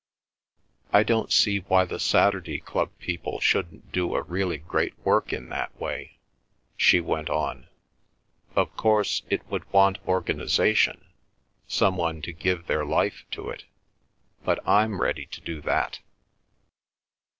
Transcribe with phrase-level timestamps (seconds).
[0.91, 5.49] "I don't see why the Saturday club people shouldn't do a really great work in
[5.49, 6.17] that way,"
[6.75, 7.67] she went on.
[8.55, 11.05] "Of course it would want organisation,
[11.67, 13.65] some one to give their life to it,
[14.43, 15.99] but I'm ready to do that.